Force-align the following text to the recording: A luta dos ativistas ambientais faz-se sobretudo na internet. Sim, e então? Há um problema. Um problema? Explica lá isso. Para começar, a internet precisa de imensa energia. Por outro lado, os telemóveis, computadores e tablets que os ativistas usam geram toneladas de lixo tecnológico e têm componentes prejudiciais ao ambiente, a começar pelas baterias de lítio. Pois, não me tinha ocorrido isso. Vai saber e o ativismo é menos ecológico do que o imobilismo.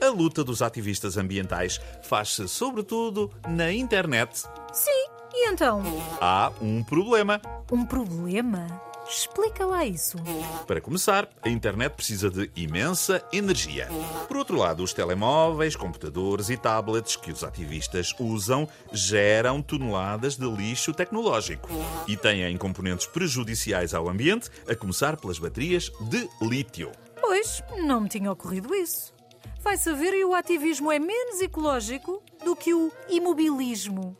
A 0.00 0.08
luta 0.08 0.42
dos 0.42 0.62
ativistas 0.62 1.18
ambientais 1.18 1.78
faz-se 2.02 2.48
sobretudo 2.48 3.30
na 3.46 3.70
internet. 3.70 4.44
Sim, 4.72 5.06
e 5.34 5.48
então? 5.50 5.82
Há 6.20 6.50
um 6.60 6.82
problema. 6.82 7.40
Um 7.70 7.84
problema? 7.84 8.66
Explica 9.06 9.66
lá 9.66 9.84
isso. 9.84 10.16
Para 10.66 10.80
começar, 10.80 11.28
a 11.42 11.48
internet 11.48 11.92
precisa 11.92 12.30
de 12.30 12.50
imensa 12.56 13.22
energia. 13.32 13.88
Por 14.26 14.36
outro 14.36 14.56
lado, 14.56 14.82
os 14.82 14.92
telemóveis, 14.92 15.76
computadores 15.76 16.48
e 16.48 16.56
tablets 16.56 17.16
que 17.16 17.32
os 17.32 17.42
ativistas 17.42 18.14
usam 18.18 18.68
geram 18.92 19.60
toneladas 19.60 20.36
de 20.36 20.48
lixo 20.48 20.94
tecnológico 20.94 21.68
e 22.06 22.16
têm 22.16 22.56
componentes 22.56 23.06
prejudiciais 23.06 23.92
ao 23.92 24.08
ambiente, 24.08 24.48
a 24.68 24.74
começar 24.74 25.16
pelas 25.16 25.38
baterias 25.38 25.90
de 26.08 26.28
lítio. 26.40 26.90
Pois, 27.20 27.62
não 27.78 28.02
me 28.02 28.08
tinha 28.08 28.30
ocorrido 28.30 28.74
isso. 28.74 29.19
Vai 29.62 29.76
saber 29.76 30.14
e 30.14 30.24
o 30.24 30.34
ativismo 30.34 30.90
é 30.90 30.98
menos 30.98 31.40
ecológico 31.42 32.22
do 32.44 32.56
que 32.56 32.72
o 32.72 32.90
imobilismo. 33.10 34.16